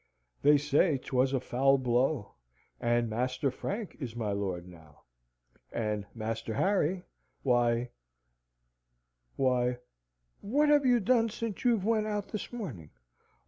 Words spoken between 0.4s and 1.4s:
They say 'twas a